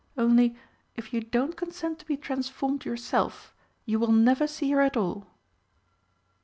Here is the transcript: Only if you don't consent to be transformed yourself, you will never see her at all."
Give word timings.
Only 0.17 0.55
if 0.95 1.13
you 1.13 1.21
don't 1.21 1.55
consent 1.55 1.99
to 1.99 2.07
be 2.07 2.17
transformed 2.17 2.85
yourself, 2.85 3.53
you 3.85 3.99
will 3.99 4.11
never 4.11 4.47
see 4.47 4.71
her 4.71 4.81
at 4.81 4.97
all." 4.97 5.27